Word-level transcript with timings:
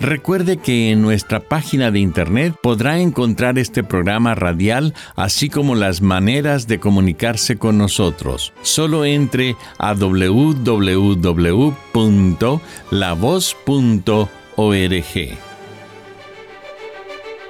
Recuerde 0.00 0.58
que 0.58 0.92
en 0.92 1.02
nuestra 1.02 1.40
página 1.40 1.90
de 1.90 1.98
internet 1.98 2.54
podrá 2.62 3.00
encontrar 3.00 3.58
este 3.58 3.82
programa 3.82 4.36
radial, 4.36 4.94
así 5.16 5.48
como 5.50 5.74
las 5.74 6.02
maneras 6.02 6.68
de 6.68 6.78
comunicarse 6.78 7.58
con 7.58 7.78
nosotros. 7.78 8.52
Solo 8.62 9.04
entre 9.04 9.56
a 9.78 9.94
www.lavoz.org. 9.94 10.98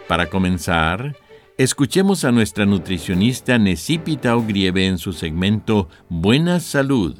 Para 0.09 0.31
comenzar, 0.31 1.17
escuchemos 1.59 2.25
a 2.25 2.33
nuestra 2.33 2.65
nutricionista 2.65 3.59
Necipita 3.59 4.35
Ogrieve 4.37 4.87
en 4.87 4.97
su 4.97 5.13
segmento 5.13 5.91
Buena 6.09 6.61
Salud. 6.61 7.15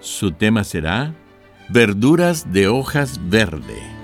Su 0.00 0.32
tema 0.32 0.64
será 0.64 1.14
Verduras 1.68 2.52
de 2.52 2.66
hojas 2.66 3.20
verde 3.28 3.95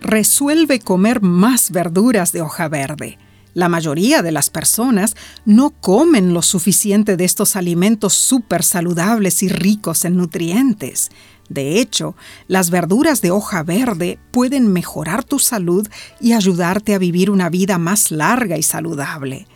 resuelve 0.00 0.80
comer 0.80 1.22
más 1.22 1.70
verduras 1.70 2.32
de 2.32 2.42
hoja 2.42 2.68
verde. 2.68 3.18
La 3.54 3.68
mayoría 3.68 4.22
de 4.22 4.30
las 4.30 4.50
personas 4.50 5.16
no 5.44 5.70
comen 5.70 6.32
lo 6.32 6.42
suficiente 6.42 7.16
de 7.16 7.24
estos 7.24 7.56
alimentos 7.56 8.14
súper 8.14 8.62
saludables 8.62 9.42
y 9.42 9.48
ricos 9.48 10.04
en 10.04 10.16
nutrientes. 10.16 11.10
De 11.48 11.80
hecho, 11.80 12.14
las 12.46 12.70
verduras 12.70 13.22
de 13.22 13.30
hoja 13.30 13.62
verde 13.62 14.18
pueden 14.30 14.72
mejorar 14.72 15.24
tu 15.24 15.38
salud 15.38 15.88
y 16.20 16.34
ayudarte 16.34 16.94
a 16.94 16.98
vivir 16.98 17.30
una 17.30 17.48
vida 17.48 17.78
más 17.78 18.10
larga 18.10 18.58
y 18.58 18.62
saludable. 18.62 19.46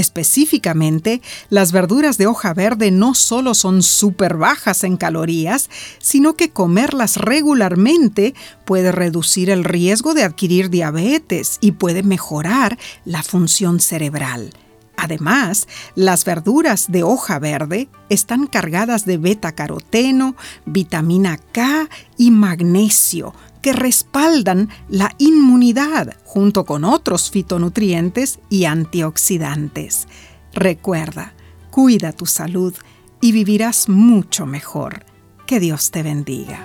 Específicamente, 0.00 1.20
las 1.50 1.72
verduras 1.72 2.16
de 2.16 2.26
hoja 2.26 2.54
verde 2.54 2.90
no 2.90 3.14
solo 3.14 3.52
son 3.52 3.82
súper 3.82 4.38
bajas 4.38 4.82
en 4.82 4.96
calorías, 4.96 5.68
sino 5.98 6.36
que 6.36 6.48
comerlas 6.48 7.18
regularmente 7.18 8.32
puede 8.64 8.92
reducir 8.92 9.50
el 9.50 9.62
riesgo 9.62 10.14
de 10.14 10.24
adquirir 10.24 10.70
diabetes 10.70 11.58
y 11.60 11.72
puede 11.72 12.02
mejorar 12.02 12.78
la 13.04 13.22
función 13.22 13.78
cerebral. 13.78 14.54
Además, 14.96 15.68
las 15.94 16.24
verduras 16.24 16.90
de 16.90 17.02
hoja 17.02 17.38
verde 17.38 17.90
están 18.08 18.46
cargadas 18.46 19.04
de 19.04 19.18
beta-caroteno, 19.18 20.34
vitamina 20.64 21.38
K 21.52 21.90
y 22.16 22.30
magnesio, 22.30 23.34
que 23.62 23.72
respaldan 23.72 24.68
la 24.88 25.14
inmunidad 25.18 26.16
junto 26.24 26.64
con 26.64 26.84
otros 26.84 27.30
fitonutrientes 27.30 28.40
y 28.48 28.64
antioxidantes. 28.64 30.08
Recuerda, 30.52 31.34
cuida 31.70 32.12
tu 32.12 32.26
salud 32.26 32.74
y 33.20 33.32
vivirás 33.32 33.88
mucho 33.88 34.46
mejor. 34.46 35.04
Que 35.46 35.60
Dios 35.60 35.90
te 35.90 36.02
bendiga. 36.02 36.64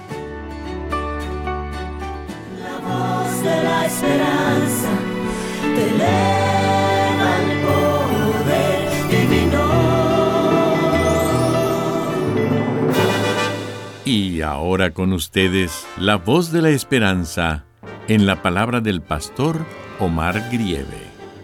Y 14.16 14.44
ahora 14.44 14.94
con 14.94 15.12
ustedes 15.12 15.86
la 15.98 16.16
voz 16.16 16.53
de 16.53 16.62
la 16.62 16.70
esperanza 16.70 17.66
en 18.08 18.26
la 18.26 18.42
palabra 18.42 18.80
del 18.80 19.02
pastor 19.02 19.66
Omar 20.00 20.52
Grieve. 20.53 21.03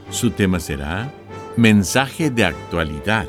Su 0.09 0.31
tema 0.31 0.57
será 0.61 1.13
Mensaje 1.57 2.29
de 2.29 2.45
actualidad. 2.45 3.27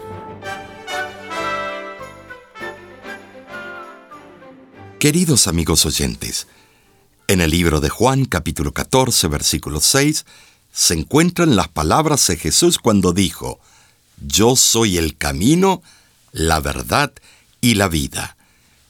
Queridos 5.00 5.48
amigos 5.48 5.86
oyentes, 5.86 6.46
en 7.26 7.40
el 7.40 7.50
libro 7.50 7.80
de 7.80 7.88
Juan 7.88 8.26
capítulo 8.26 8.70
14 8.70 9.26
versículo 9.26 9.80
6 9.80 10.24
se 10.72 10.94
encuentran 10.94 11.56
las 11.56 11.66
palabras 11.66 12.24
de 12.28 12.36
Jesús 12.36 12.78
cuando 12.78 13.12
dijo, 13.12 13.58
Yo 14.24 14.54
soy 14.54 14.98
el 14.98 15.16
camino, 15.16 15.82
la 16.30 16.60
verdad 16.60 17.12
y 17.60 17.74
la 17.74 17.88
vida. 17.88 18.36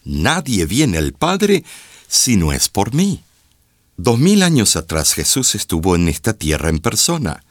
Nadie 0.05 0.67
viene 0.67 0.99
al 0.99 1.13
Padre 1.13 1.65
si 2.09 2.37
no 2.37 2.53
es 2.53 2.69
por 2.69 2.95
mí. 2.95 3.23
Dos 3.97 4.19
mil 4.19 4.43
años 4.43 4.77
atrás 4.77 5.13
Jesús 5.13 5.55
estuvo 5.55 5.95
en 5.97 6.09
esta 6.09 6.33
tierra 6.33 6.69
en 6.69 6.79
persona, 6.79 7.45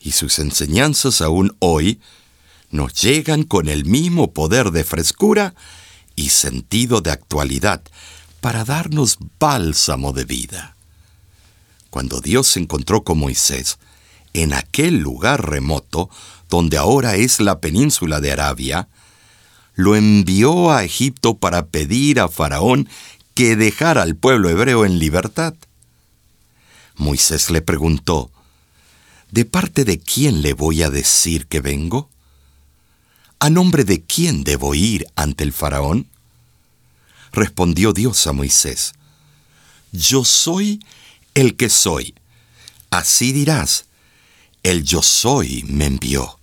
y 0.00 0.12
sus 0.12 0.38
enseñanzas 0.38 1.20
aún 1.20 1.56
hoy 1.60 2.00
nos 2.70 2.94
llegan 2.94 3.44
con 3.44 3.68
el 3.68 3.84
mismo 3.84 4.32
poder 4.32 4.70
de 4.70 4.82
frescura 4.82 5.54
y 6.16 6.30
sentido 6.30 7.00
de 7.00 7.10
actualidad 7.10 7.82
para 8.40 8.64
darnos 8.64 9.18
bálsamo 9.38 10.12
de 10.12 10.24
vida. 10.24 10.76
Cuando 11.90 12.20
Dios 12.20 12.48
se 12.48 12.60
encontró 12.60 13.04
con 13.04 13.18
Moisés 13.18 13.78
en 14.32 14.54
aquel 14.54 14.98
lugar 14.98 15.48
remoto 15.48 16.10
donde 16.48 16.78
ahora 16.78 17.16
es 17.16 17.38
la 17.40 17.60
península 17.60 18.20
de 18.20 18.32
Arabia, 18.32 18.88
lo 19.74 19.96
envió 19.96 20.70
a 20.70 20.84
Egipto 20.84 21.38
para 21.38 21.66
pedir 21.66 22.20
a 22.20 22.28
Faraón 22.28 22.88
que 23.34 23.56
dejara 23.56 24.02
al 24.02 24.16
pueblo 24.16 24.50
hebreo 24.50 24.84
en 24.84 24.98
libertad. 24.98 25.54
Moisés 26.96 27.50
le 27.50 27.62
preguntó, 27.62 28.30
¿De 29.30 29.46
parte 29.46 29.84
de 29.84 29.98
quién 29.98 30.42
le 30.42 30.52
voy 30.52 30.82
a 30.82 30.90
decir 30.90 31.46
que 31.46 31.60
vengo? 31.60 32.10
¿A 33.38 33.48
nombre 33.48 33.84
de 33.84 34.02
quién 34.02 34.44
debo 34.44 34.74
ir 34.74 35.06
ante 35.16 35.42
el 35.42 35.52
faraón? 35.52 36.06
Respondió 37.32 37.94
Dios 37.94 38.26
a 38.26 38.32
Moisés, 38.32 38.92
Yo 39.90 40.24
soy 40.24 40.84
el 41.34 41.56
que 41.56 41.70
soy. 41.70 42.14
Así 42.90 43.32
dirás, 43.32 43.86
el 44.62 44.84
yo 44.84 45.02
soy 45.02 45.64
me 45.66 45.86
envió. 45.86 46.38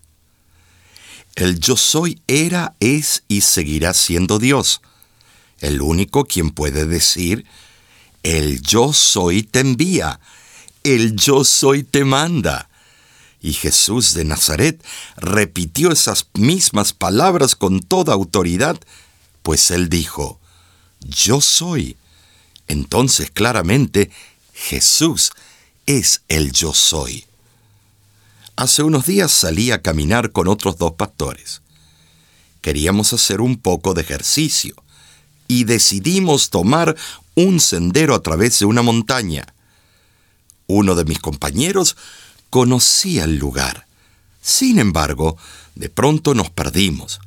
El 1.36 1.60
yo 1.60 1.78
soy 1.78 2.22
era, 2.28 2.76
es 2.80 3.24
y 3.28 3.42
seguirá 3.42 3.94
siendo 3.94 4.40
Dios, 4.40 4.82
el 5.60 5.82
único 5.82 6.26
quien 6.26 6.52
puede 6.52 6.86
decir, 6.86 7.46
el 8.24 8.62
yo 8.62 8.94
soy 8.94 9.44
te 9.44 9.60
envía, 9.60 10.20
el 10.84 11.16
yo 11.16 11.44
soy 11.44 11.84
te 11.84 12.04
manda. 12.04 12.70
Y 13.42 13.54
Jesús 13.54 14.14
de 14.14 14.26
Nazaret 14.26 14.84
repitió 15.16 15.92
esas 15.92 16.28
mismas 16.34 16.92
palabras 16.92 17.56
con 17.56 17.80
toda 17.80 18.14
autoridad, 18.14 18.78
pues 19.44 19.72
él 19.72 19.88
dijo, 19.88 20.40
yo 21.00 21.40
soy. 21.40 21.96
Entonces 22.68 23.32
claramente 23.32 24.12
Jesús 24.54 25.32
es 25.86 26.22
el 26.28 26.52
yo 26.52 26.74
soy. 26.74 27.29
Hace 28.60 28.84
unos 28.84 29.06
días 29.06 29.32
salí 29.32 29.72
a 29.72 29.82
caminar 29.82 30.34
con 30.34 30.50
otros 30.50 30.78
dos 30.78 30.92
pastores. 30.92 31.62
Queríamos 32.60 33.14
hacer 33.14 33.40
un 33.40 33.56
poco 33.56 33.94
de 33.94 34.02
ejercicio 34.02 34.76
y 35.48 35.64
decidimos 35.64 36.50
tomar 36.50 36.98
un 37.36 37.62
sendero 37.62 38.14
a 38.14 38.22
través 38.22 38.60
de 38.60 38.66
una 38.66 38.82
montaña. 38.82 39.46
Uno 40.68 40.96
de 40.96 41.06
mis 41.06 41.20
compañeros 41.20 41.96
conocía 42.50 43.24
el 43.24 43.38
lugar. 43.38 43.88
Sin 44.42 44.78
embargo, 44.78 45.38
de 45.76 45.88
pronto 45.88 46.34
nos 46.34 46.50
perdimos. 46.50 47.22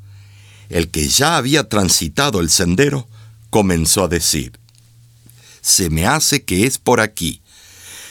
El 0.68 0.90
que 0.90 1.08
ya 1.08 1.38
había 1.38 1.66
transitado 1.66 2.40
el 2.40 2.50
sendero 2.50 3.08
comenzó 3.48 4.04
a 4.04 4.08
decir, 4.08 4.60
se 5.62 5.88
me 5.88 6.06
hace 6.06 6.42
que 6.42 6.66
es 6.66 6.76
por 6.76 7.00
aquí, 7.00 7.40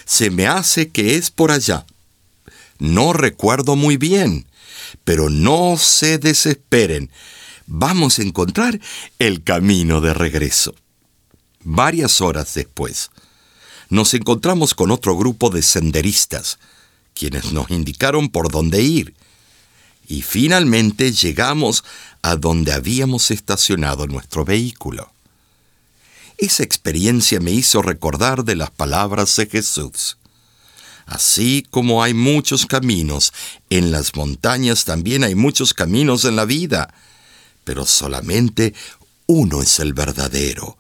se 0.06 0.32
me 0.32 0.48
hace 0.48 0.90
que 0.90 1.18
es 1.18 1.30
por 1.30 1.52
allá. 1.52 1.86
No 2.82 3.14
recuerdo 3.14 3.76
muy 3.76 3.98
bien. 3.98 4.48
Pero 5.04 5.30
no 5.30 5.78
se 5.78 6.18
desesperen, 6.18 7.12
vamos 7.68 8.18
a 8.18 8.24
encontrar 8.24 8.80
el 9.20 9.44
camino 9.44 10.02
de 10.02 10.16
regreso. 10.16 10.74
Varias 11.64 12.22
horas 12.22 12.56
después, 12.56 13.12
nos 13.90 14.16
encontramos 14.16 14.74
con 14.74 14.90
otro 14.90 15.16
grupo 15.16 15.52
de 15.52 15.62
senderistas, 15.62 16.58
quienes 17.14 17.54
nos 17.54 17.70
indicaron 17.70 18.30
por 18.30 18.52
dónde 18.52 18.82
ir. 18.82 19.14
Y 20.08 20.24
finalmente 20.24 21.12
llegamos 21.12 21.84
a 22.24 22.36
donde 22.36 22.74
habíamos 22.74 23.30
estacionado 23.30 24.08
nuestro 24.08 24.44
vehículo. 24.44 25.14
Esa 26.40 26.64
experiencia 26.64 27.40
me 27.40 27.52
hizo 27.52 27.84
recordar 27.84 28.44
de 28.44 28.56
las 28.56 28.72
palabras 28.72 29.36
de 29.36 29.46
Jesús. 29.46 30.18
Así 31.06 31.66
como 31.70 32.04
hay 32.04 32.14
muchos 32.14 32.66
caminos 32.66 33.34
en 33.70 33.92
las 33.92 34.16
montañas, 34.16 34.86
también 34.86 35.24
hay 35.24 35.36
muchos 35.36 35.74
caminos 35.74 36.26
en 36.26 36.36
la 36.36 36.46
vida, 36.46 36.94
pero 37.64 37.86
solamente 37.86 38.74
uno 39.28 39.62
es 39.62 39.80
el 39.80 39.94
verdadero. 39.94 40.78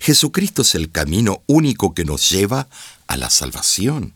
Jesucristo 0.00 0.62
es 0.62 0.74
el 0.74 0.90
camino 0.90 1.42
único 1.46 1.94
que 1.94 2.04
nos 2.04 2.30
lleva 2.30 2.68
a 3.06 3.16
la 3.16 3.30
salvación. 3.30 4.14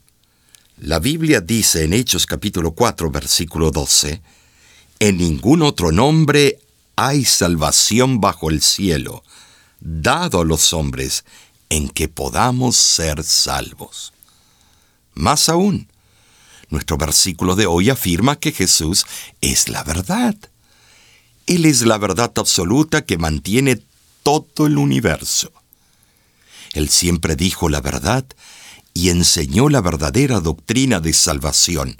La 0.78 0.98
Biblia 0.98 1.40
dice 1.40 1.84
en 1.84 1.92
Hechos 1.92 2.26
capítulo 2.26 2.72
4 2.72 3.10
versículo 3.10 3.70
12, 3.70 4.22
En 4.98 5.16
ningún 5.16 5.62
otro 5.62 5.92
nombre 5.92 6.58
hay 6.96 7.24
salvación 7.24 8.20
bajo 8.20 8.50
el 8.50 8.62
cielo, 8.62 9.22
dado 9.80 10.40
a 10.40 10.44
los 10.44 10.72
hombres, 10.72 11.24
en 11.68 11.88
que 11.88 12.08
podamos 12.08 12.76
ser 12.76 13.22
salvos. 13.22 14.12
Más 15.14 15.48
aún, 15.48 15.88
nuestro 16.72 16.96
versículo 16.96 17.54
de 17.54 17.66
hoy 17.66 17.90
afirma 17.90 18.36
que 18.36 18.50
Jesús 18.50 19.04
es 19.42 19.68
la 19.68 19.84
verdad. 19.84 20.34
Él 21.46 21.66
es 21.66 21.82
la 21.82 21.98
verdad 21.98 22.32
absoluta 22.36 23.04
que 23.04 23.18
mantiene 23.18 23.82
todo 24.22 24.66
el 24.66 24.78
universo. 24.78 25.52
Él 26.72 26.88
siempre 26.88 27.36
dijo 27.36 27.68
la 27.68 27.82
verdad 27.82 28.24
y 28.94 29.10
enseñó 29.10 29.68
la 29.68 29.82
verdadera 29.82 30.40
doctrina 30.40 31.00
de 31.00 31.12
salvación, 31.12 31.98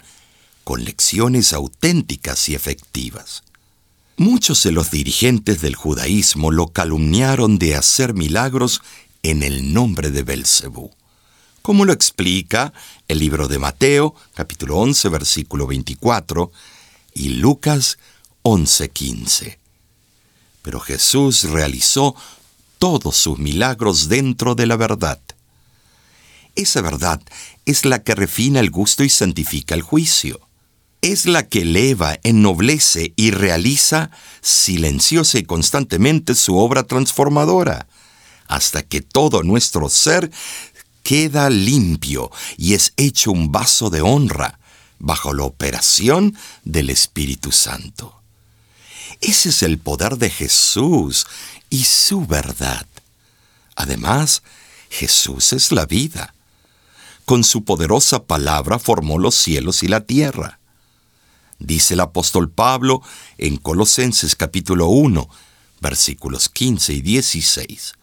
con 0.63 0.83
lecciones 0.83 1.53
auténticas 1.53 2.49
y 2.49 2.55
efectivas. 2.55 3.43
Muchos 4.17 4.63
de 4.63 4.71
los 4.71 4.89
dirigentes 4.89 5.61
del 5.61 5.75
judaísmo 5.75 6.49
lo 6.49 6.67
calumniaron 6.67 7.59
de 7.59 7.75
hacer 7.75 8.15
milagros 8.15 8.81
en 9.21 9.43
el 9.43 9.73
nombre 9.73 10.09
de 10.09 10.23
Belcebú 10.23 10.91
como 11.63 11.85
lo 11.85 11.93
explica 11.93 12.73
el 13.07 13.19
libro 13.19 13.47
de 13.47 13.57
Mateo, 13.57 14.13
capítulo 14.35 14.77
11, 14.79 15.07
versículo 15.07 15.65
24, 15.65 16.51
y 17.15 17.29
Lucas 17.29 17.97
11, 18.41 18.89
15. 18.89 19.59
Pero 20.61 20.81
Jesús 20.81 21.45
realizó 21.45 22.15
todos 22.79 23.15
sus 23.15 23.39
milagros 23.39 24.09
dentro 24.09 24.55
de 24.55 24.67
la 24.67 24.75
verdad. 24.75 25.21
Esa 26.55 26.81
verdad 26.81 27.21
es 27.65 27.85
la 27.85 28.03
que 28.03 28.13
refina 28.13 28.59
el 28.59 28.69
gusto 28.69 29.05
y 29.05 29.09
santifica 29.09 29.73
el 29.73 29.83
juicio. 29.83 30.41
Es 31.01 31.25
la 31.25 31.47
que 31.47 31.61
eleva, 31.61 32.19
ennoblece 32.23 33.13
y 33.15 33.31
realiza 33.31 34.11
silenciosa 34.41 35.39
y 35.39 35.43
constantemente 35.43 36.35
su 36.35 36.57
obra 36.57 36.83
transformadora, 36.83 37.87
hasta 38.47 38.83
que 38.83 38.99
todo 38.99 39.43
nuestro 39.43 39.87
ser 39.87 40.29
queda 41.03 41.49
limpio 41.49 42.31
y 42.57 42.73
es 42.73 42.93
hecho 42.97 43.31
un 43.31 43.51
vaso 43.51 43.89
de 43.89 44.01
honra 44.01 44.59
bajo 44.99 45.33
la 45.33 45.43
operación 45.43 46.35
del 46.63 46.89
Espíritu 46.89 47.51
Santo. 47.51 48.21
Ese 49.21 49.49
es 49.49 49.63
el 49.63 49.77
poder 49.77 50.17
de 50.17 50.29
Jesús 50.29 51.27
y 51.69 51.83
su 51.83 52.25
verdad. 52.25 52.87
Además, 53.75 54.43
Jesús 54.89 55.53
es 55.53 55.71
la 55.71 55.85
vida. 55.85 56.33
Con 57.25 57.43
su 57.43 57.63
poderosa 57.63 58.23
palabra 58.23 58.79
formó 58.79 59.17
los 59.17 59.35
cielos 59.35 59.83
y 59.83 59.87
la 59.87 60.01
tierra. 60.01 60.59
Dice 61.59 61.93
el 61.93 62.01
apóstol 62.01 62.49
Pablo 62.49 63.01
en 63.37 63.57
Colosenses 63.57 64.35
capítulo 64.35 64.87
1, 64.87 65.29
versículos 65.79 66.49
15 66.49 66.93
y 66.93 67.01
16. 67.01 67.93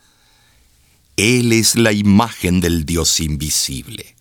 Él 1.20 1.52
es 1.52 1.74
la 1.74 1.92
imagen 1.92 2.60
del 2.60 2.86
Dios 2.86 3.20
invisible, 3.20 4.16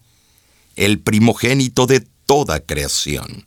el 0.75 0.99
primogénito 0.99 1.87
de 1.87 2.05
toda 2.25 2.59
creación, 2.59 3.45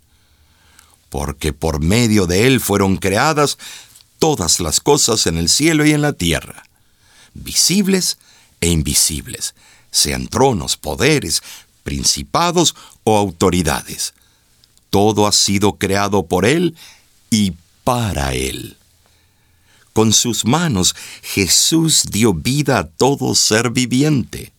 porque 1.10 1.52
por 1.52 1.82
medio 1.82 2.26
de 2.26 2.46
Él 2.46 2.60
fueron 2.60 2.96
creadas 2.96 3.58
todas 4.18 4.58
las 4.58 4.80
cosas 4.80 5.26
en 5.26 5.36
el 5.36 5.50
cielo 5.50 5.84
y 5.84 5.92
en 5.92 6.00
la 6.00 6.14
tierra, 6.14 6.62
visibles 7.34 8.16
e 8.62 8.70
invisibles, 8.70 9.54
sean 9.90 10.28
tronos, 10.28 10.78
poderes, 10.78 11.42
principados 11.82 12.74
o 13.04 13.18
autoridades. 13.18 14.14
Todo 14.88 15.26
ha 15.26 15.32
sido 15.32 15.74
creado 15.74 16.22
por 16.24 16.46
Él 16.46 16.74
y 17.28 17.52
para 17.84 18.32
Él. 18.32 18.78
Con 19.92 20.12
sus 20.12 20.44
manos 20.44 20.94
Jesús 21.22 22.04
dio 22.10 22.32
vida 22.32 22.78
a 22.78 22.86
todo 22.86 23.34
ser 23.34 23.70
viviente, 23.70 24.52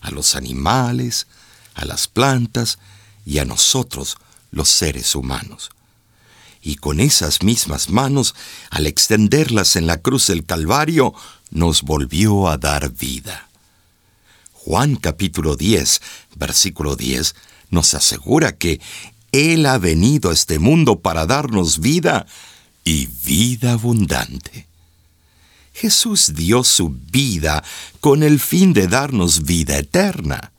a 0.00 0.10
los 0.10 0.36
animales, 0.36 1.26
a 1.74 1.84
las 1.84 2.08
plantas 2.08 2.78
y 3.24 3.38
a 3.38 3.44
nosotros, 3.44 4.18
los 4.50 4.68
seres 4.68 5.14
humanos. 5.14 5.70
Y 6.62 6.76
con 6.76 7.00
esas 7.00 7.42
mismas 7.42 7.88
manos, 7.88 8.34
al 8.70 8.86
extenderlas 8.86 9.76
en 9.76 9.86
la 9.86 9.96
cruz 9.96 10.26
del 10.26 10.44
Calvario, 10.44 11.14
nos 11.50 11.82
volvió 11.82 12.48
a 12.48 12.58
dar 12.58 12.92
vida. 12.92 13.48
Juan 14.52 14.96
capítulo 14.96 15.56
10, 15.56 16.02
versículo 16.36 16.96
10, 16.96 17.34
nos 17.70 17.94
asegura 17.94 18.56
que 18.56 18.78
Él 19.32 19.64
ha 19.64 19.78
venido 19.78 20.28
a 20.28 20.34
este 20.34 20.58
mundo 20.58 21.00
para 21.00 21.24
darnos 21.24 21.80
vida 21.80 22.26
y 22.84 23.06
vida 23.24 23.72
abundante. 23.72 24.66
Jesús 25.72 26.34
dio 26.34 26.64
su 26.64 26.90
vida 26.90 27.64
con 28.00 28.22
el 28.22 28.40
fin 28.40 28.72
de 28.72 28.88
darnos 28.88 29.44
vida 29.44 29.78
eterna. 29.78 30.52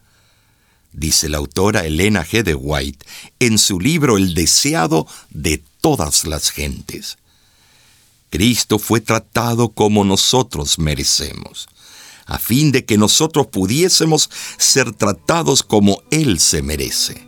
Dice 0.94 1.30
la 1.30 1.38
autora 1.38 1.86
Elena 1.86 2.26
G. 2.26 2.44
de 2.44 2.56
White 2.56 3.06
en 3.40 3.58
su 3.58 3.80
libro 3.80 4.18
El 4.18 4.34
deseado 4.34 5.08
de 5.30 5.64
todas 5.80 6.26
las 6.26 6.50
gentes. 6.50 7.18
Cristo 8.30 8.80
fue 8.80 9.02
tratado 9.02 9.70
como 9.70 10.06
nosotros 10.06 10.80
merecemos, 10.80 11.68
a 12.26 12.40
fin 12.40 12.72
de 12.72 12.86
que 12.86 12.98
nosotros 12.98 13.48
pudiésemos 13.48 14.30
ser 14.58 14.94
tratados 14.94 15.64
como 15.64 16.02
Él 16.12 16.40
se 16.40 16.62
merece. 16.62 17.28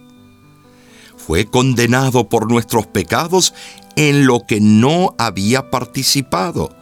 Fue 1.17 1.45
condenado 1.45 2.27
por 2.27 2.49
nuestros 2.49 2.87
pecados 2.87 3.53
en 3.95 4.25
lo 4.25 4.45
que 4.45 4.59
no 4.59 5.15
había 5.17 5.69
participado, 5.69 6.75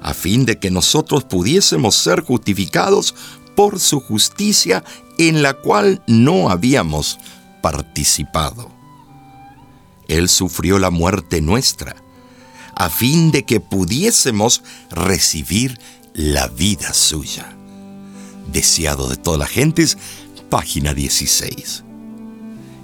a 0.00 0.14
fin 0.14 0.46
de 0.46 0.58
que 0.58 0.70
nosotros 0.70 1.24
pudiésemos 1.24 1.94
ser 1.94 2.20
justificados 2.22 3.14
por 3.54 3.80
su 3.80 4.00
justicia 4.00 4.84
en 5.18 5.42
la 5.42 5.54
cual 5.54 6.02
no 6.06 6.50
habíamos 6.50 7.18
participado. 7.62 8.70
Él 10.08 10.28
sufrió 10.28 10.78
la 10.78 10.90
muerte 10.90 11.40
nuestra, 11.40 11.96
a 12.74 12.88
fin 12.88 13.30
de 13.30 13.44
que 13.44 13.60
pudiésemos 13.60 14.62
recibir 14.90 15.78
la 16.14 16.48
vida 16.48 16.94
suya. 16.94 17.54
Deseado 18.50 19.08
de 19.08 19.16
todas 19.16 19.38
las 19.38 19.50
gentes, 19.50 19.98
página 20.48 20.94
16. 20.94 21.84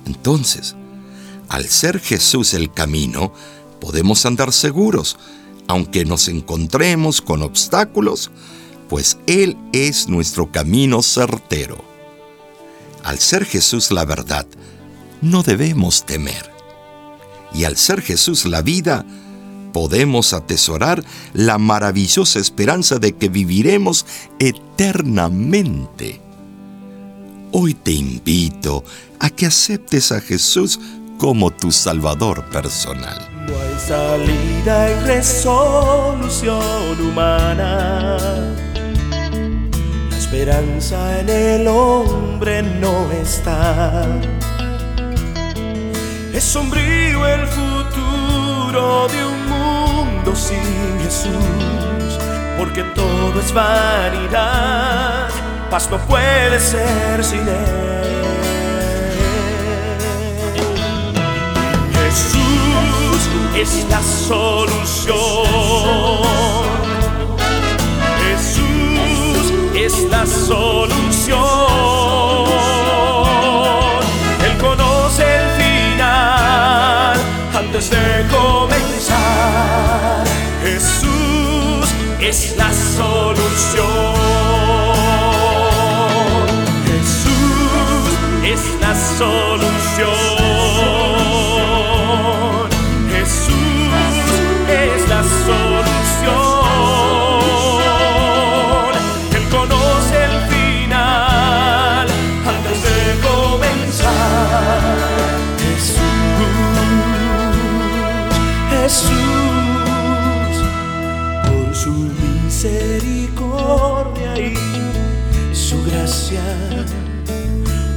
Entonces, 0.07 0.77
al 1.49 1.69
ser 1.69 2.01
Jesús 2.01 2.55
el 2.55 2.73
camino, 2.73 3.33
podemos 3.81 4.27
andar 4.27 4.53
seguros, 4.53 5.17
aunque 5.69 6.05
nos 6.05 6.29
encontremos 6.29 7.21
con 7.21 7.43
obstáculos, 7.43 8.31
pues 8.89 9.19
Él 9.27 9.57
es 9.73 10.09
nuestro 10.09 10.51
camino 10.51 11.03
certero. 11.03 11.85
Al 13.03 13.19
ser 13.19 13.45
Jesús 13.45 13.91
la 13.91 14.05
verdad, 14.05 14.47
no 15.23 15.43
debemos 15.43 16.05
temer. 16.05 16.51
Y 17.55 17.65
al 17.65 17.77
ser 17.77 18.03
Jesús 18.03 18.45
la 18.45 18.63
vida, 18.63 19.05
podemos 19.73 20.33
atesorar 20.33 21.05
la 21.33 21.59
maravillosa 21.59 22.39
esperanza 22.39 22.99
de 22.99 23.15
que 23.15 23.29
viviremos 23.29 24.07
eternamente. 24.39 26.21
Hoy 27.53 27.75
te 27.75 27.93
invito 27.93 28.85
a 29.19 29.31
que 29.31 29.47
aceptes 29.47 30.13
a 30.13 30.21
Jesús 30.21 30.81
como 31.19 31.51
tu 31.51 31.73
Salvador 31.73 32.45
personal. 32.51 33.19
No 33.47 33.53
hay 33.61 33.79
salida 33.79 34.91
y 34.91 34.95
resolución 35.07 36.61
humana. 37.01 38.17
La 40.11 40.17
esperanza 40.17 41.21
en 41.21 41.29
el 41.29 41.69
hombre 41.69 42.63
no 42.63 43.11
está. 43.13 44.07
Es 46.33 46.45
sombrío 46.45 47.27
el 47.27 47.47
futuro 47.47 49.09
de 49.09 49.25
un 49.25 49.49
mundo 49.49 50.35
sin 50.35 51.01
Jesús, 51.01 52.19
porque 52.59 52.83
todo 52.95 53.41
es 53.41 53.53
vanidad, 53.55 55.31
paz 55.71 55.89
puede 56.09 56.61
ser 56.61 57.25
sin 57.25 57.41
Él. 57.41 57.86
Es 63.61 63.87
la 63.89 64.03
solución. 64.03 65.17
Jesús 68.23 69.53
es 69.75 70.11
la 70.11 70.27
solución. 70.27 71.87
antes 77.55 77.91
de 77.91 78.27
comenzar. 78.31 80.25
Jesús 80.63 81.89
es 82.21 82.57
la 82.57 82.71
solución. 82.73 83.36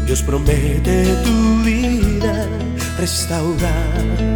Dios 0.05 0.21
promete 0.21 1.15
tu 1.23 1.63
vida 1.63 2.47
restaurar. 2.97 4.35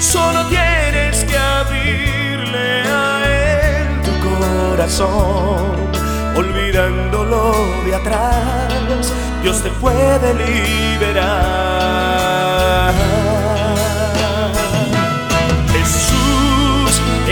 Solo 0.00 0.46
tienes 0.48 1.24
que 1.24 1.36
abrirle 1.36 2.82
a 2.88 3.22
Él 3.26 3.86
tu 4.02 4.10
corazón, 4.28 5.76
olvidándolo 6.34 7.54
de 7.84 7.94
atrás, 7.94 9.12
Dios 9.42 9.62
te 9.62 9.70
puede 9.70 10.34
liberar. 10.34 11.70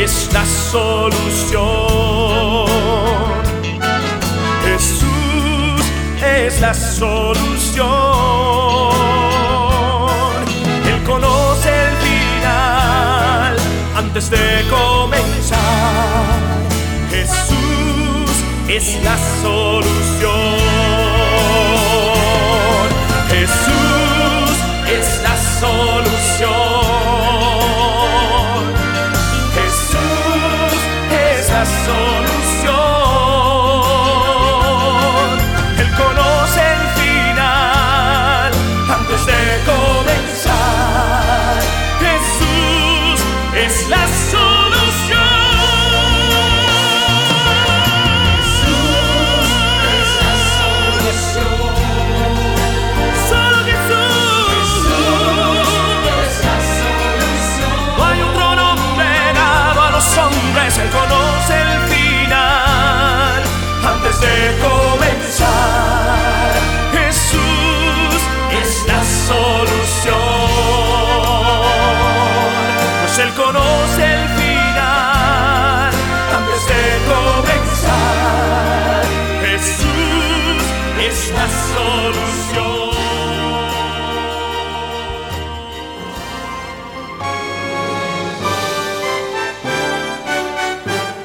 es 0.01 0.33
la 0.33 0.45
solución. 0.71 2.58
Es 6.47 6.61
la 6.61 6.73
solución. 6.73 7.89
Él 10.87 11.03
conoce 11.05 11.69
el 11.69 11.97
final 11.97 13.57
antes 13.97 14.31
de 14.31 14.65
comenzar. 14.71 15.59
Jesús 17.11 18.31
es 18.69 19.03
la 19.03 19.17
solución. 19.43 20.68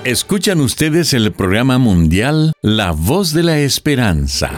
Escuchan 0.06 0.60
ustedes 0.60 1.14
el 1.14 1.32
programa 1.32 1.78
mundial 1.78 2.52
La 2.62 2.92
Voz 2.92 3.32
de 3.32 3.42
la 3.42 3.60
Esperanza. 3.60 4.52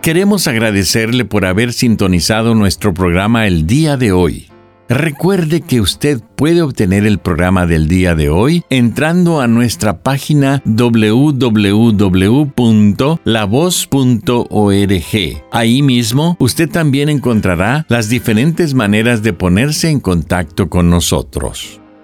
Queremos 0.00 0.48
agradecerle 0.48 1.26
por 1.26 1.44
haber 1.44 1.74
sintonizado 1.74 2.54
nuestro 2.54 2.94
programa 2.94 3.46
el 3.46 3.66
día 3.66 3.98
de 3.98 4.12
hoy. 4.12 4.48
Recuerde 4.88 5.60
que 5.60 5.82
usted 5.82 6.22
puede 6.36 6.62
obtener 6.62 7.04
el 7.04 7.18
programa 7.18 7.66
del 7.66 7.86
día 7.86 8.14
de 8.14 8.30
hoy 8.30 8.64
entrando 8.70 9.42
a 9.42 9.46
nuestra 9.46 10.02
página 10.02 10.62
www.lavoz.org. 10.64 11.44
Ahí 15.52 15.82
mismo 15.82 16.36
usted 16.40 16.70
también 16.70 17.10
encontrará 17.10 17.84
las 17.90 18.08
diferentes 18.08 18.72
maneras 18.72 19.22
de 19.22 19.34
ponerse 19.34 19.90
en 19.90 20.00
contacto 20.00 20.70
con 20.70 20.88
nosotros. 20.88 21.82